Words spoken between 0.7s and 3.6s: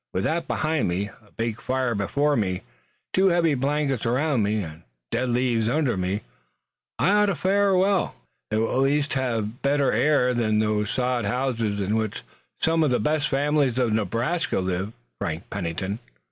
me, a big fire before me, two heavy